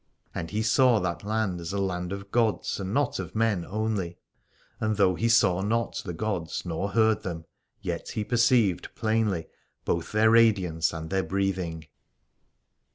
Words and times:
And 0.33 0.49
he 0.49 0.63
saw 0.63 0.99
that 0.99 1.23
land 1.23 1.61
as 1.61 1.73
a 1.73 1.77
land 1.77 2.11
of 2.11 2.31
gods 2.31 2.79
and 2.79 2.91
not 2.91 3.19
of 3.19 3.35
men 3.35 3.63
only: 3.63 4.17
and 4.79 4.97
though 4.97 5.13
he 5.13 5.29
saw 5.29 5.61
not 5.61 6.01
the 6.03 6.11
gods 6.11 6.65
nor 6.65 6.89
heard 6.89 7.21
them, 7.21 7.45
yet 7.83 8.09
he 8.09 8.23
perceived 8.23 8.95
plainly 8.95 9.45
both 9.85 10.11
their 10.11 10.31
radiance 10.31 10.91
and 10.91 11.11
their 11.11 11.21
breathing. 11.21 11.85